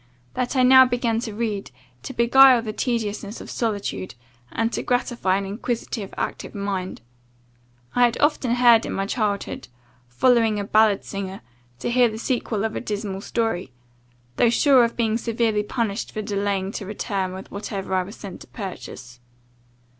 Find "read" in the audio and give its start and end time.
1.35-1.69